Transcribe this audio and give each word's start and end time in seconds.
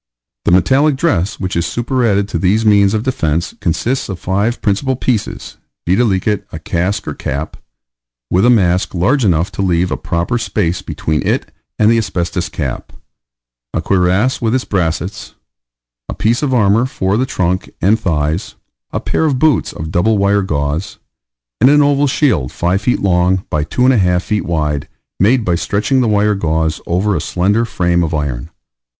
The 0.45 0.51
metallic 0.51 0.95
dress 0.95 1.39
which 1.39 1.55
is 1.55 1.63
superadded 1.67 2.27
to 2.29 2.39
these 2.39 2.65
means 2.65 2.95
of 2.95 3.03
defence 3.03 3.53
consists 3.61 4.09
of 4.09 4.17
five 4.17 4.59
principal 4.59 4.95
pieces, 4.95 5.57
viz., 5.85 6.27
a 6.51 6.57
casque 6.57 7.07
or 7.07 7.13
cap, 7.13 7.55
with 8.31 8.43
a 8.43 8.49
mask 8.49 8.95
large 8.95 9.23
enough 9.23 9.51
to 9.51 9.61
leave 9.61 9.91
a 9.91 9.97
proper 9.97 10.39
space 10.39 10.81
between 10.81 11.21
it 11.23 11.51
and 11.77 11.91
the 11.91 11.99
asbestos 11.99 12.49
cap; 12.49 12.93
a 13.75 13.79
cuirass 13.79 14.41
with 14.41 14.55
its 14.55 14.65
brassets; 14.65 15.35
a 16.09 16.15
piece 16.15 16.41
of 16.41 16.51
armour 16.51 16.87
for 16.87 17.15
the 17.15 17.27
trunk 17.27 17.69
and 17.79 17.99
thighs; 17.99 18.55
a 18.91 18.99
pair 18.99 19.25
of 19.25 19.37
boots 19.37 19.71
of 19.71 19.91
double 19.91 20.17
wire 20.17 20.41
gauze; 20.41 20.97
and 21.59 21.69
an 21.69 21.83
oval 21.83 22.07
shield 22.07 22.51
5 22.51 22.81
feet 22.81 23.01
long 23.03 23.45
by 23.51 23.63
2 23.63 23.83
1/2 23.83 24.19
feet 24.23 24.45
wide, 24.45 24.87
made 25.19 25.45
by 25.45 25.53
stretching 25.53 26.01
the 26.01 26.07
wire 26.09 26.33
gauze 26.33 26.81
over 26.87 27.15
a 27.15 27.21
slender 27.21 27.65
frame 27.65 28.03
of 28.03 28.15
iron. 28.15 28.49